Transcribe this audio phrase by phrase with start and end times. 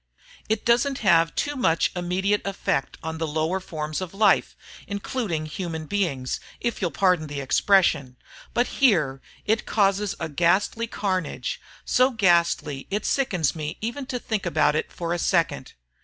[0.49, 4.55] It doesn't have too much immediate effect on the lower forms of life
[4.87, 8.17] including human beings, if you'll pardon the expression.
[8.55, 14.43] But here, it causes a ghastly carnage, so ghastly it sickens me even to think
[14.43, 15.73] about it for a second.